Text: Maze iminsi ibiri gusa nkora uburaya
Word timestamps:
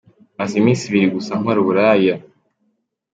Maze 0.37 0.53
iminsi 0.61 0.83
ibiri 0.85 1.07
gusa 1.15 1.31
nkora 1.39 1.57
uburaya 1.63 2.15